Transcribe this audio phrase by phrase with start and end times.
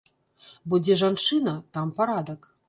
[0.71, 2.51] Бо дзе жанчына, там парадак.